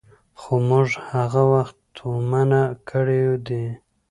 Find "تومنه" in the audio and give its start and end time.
1.97-2.61